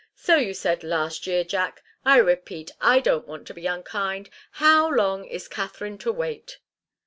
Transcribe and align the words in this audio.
"So 0.15 0.35
you 0.37 0.55
said 0.55 0.83
last 0.83 1.27
year, 1.27 1.43
Jack. 1.43 1.83
I 2.03 2.17
repeat 2.17 2.71
I 2.81 3.01
don't 3.01 3.27
want 3.27 3.45
to 3.45 3.53
be 3.53 3.67
unkind. 3.67 4.31
How 4.53 4.89
long 4.91 5.25
is 5.25 5.47
Katharine 5.47 5.99
to 5.99 6.11
wait?" 6.11 6.57